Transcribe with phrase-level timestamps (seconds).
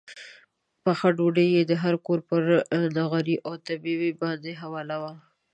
[0.83, 2.41] پخه ډوډۍ یې د هر کور پر
[2.97, 5.13] نغري او تبۍ باندې حواله وه.